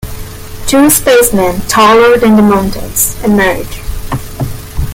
Two 0.65 0.89
spacemen, 0.89 1.61
taller 1.69 2.17
than 2.17 2.35
the 2.35 2.41
mountains, 2.41 3.15
emerge. 3.23 3.81